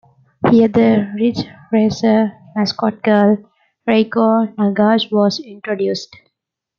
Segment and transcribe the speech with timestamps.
[0.49, 3.37] Here the "Ridge Racer" "mascot girl"
[3.87, 6.15] Reiko Nagase was introduced.